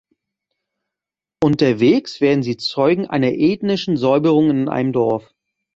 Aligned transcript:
Unterwegs 1.43 2.21
werden 2.21 2.41
sie 2.41 2.57
Zeugen 2.57 3.05
einer 3.05 3.33
ethnischen 3.33 3.97
Säuberung 3.97 4.49
in 4.49 4.67
einem 4.67 4.93
Dorf. 4.93 5.31